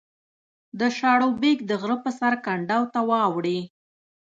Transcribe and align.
د 0.79 0.81
شاړوبېک 0.97 1.59
د 1.67 1.71
غره 1.81 1.97
په 2.03 2.09
سر 2.19 2.33
کنډو 2.45 2.81
ته 2.93 2.99
واوړې 3.09 3.59